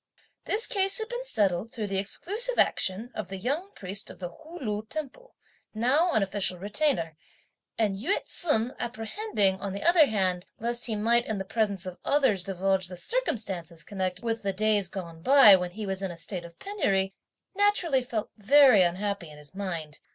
This 0.45 0.65
case 0.65 0.97
had 0.97 1.09
been 1.09 1.23
settled 1.25 1.71
through 1.71 1.85
the 1.85 1.99
exclusive 1.99 2.57
action 2.57 3.11
of 3.13 3.27
the 3.27 3.37
young 3.37 3.69
priest 3.75 4.09
of 4.09 4.17
the 4.17 4.29
Hu 4.29 4.57
Lu 4.59 4.83
temple, 4.89 5.35
now 5.75 6.13
an 6.13 6.23
official 6.23 6.57
Retainer; 6.57 7.15
and 7.77 7.93
Yü 7.93 8.19
ts'un, 8.25 8.73
apprehending, 8.79 9.59
on 9.61 9.73
the 9.73 9.83
other 9.83 10.07
hand, 10.07 10.47
lest 10.59 10.87
he 10.87 10.95
might 10.95 11.27
in 11.27 11.37
the 11.37 11.45
presence 11.45 11.85
of 11.85 11.99
others, 12.03 12.43
divulge 12.43 12.87
the 12.87 12.97
circumstances 12.97 13.83
connected 13.83 14.25
with 14.25 14.41
the 14.41 14.53
days 14.53 14.87
gone 14.87 15.21
by, 15.21 15.55
when 15.55 15.69
he 15.69 15.85
was 15.85 16.01
in 16.01 16.09
a 16.09 16.17
state 16.17 16.45
of 16.45 16.57
penury, 16.57 17.13
naturally 17.55 18.01
felt 18.01 18.31
very 18.37 18.81
unhappy 18.81 19.29
in 19.29 19.37
his 19.37 19.53
mind. 19.53 19.99